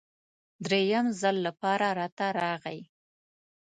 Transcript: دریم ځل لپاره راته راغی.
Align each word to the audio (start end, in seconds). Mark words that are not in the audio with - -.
دریم 0.65 1.05
ځل 1.21 1.35
لپاره 1.47 1.85
راته 1.99 2.25
راغی. 2.39 2.79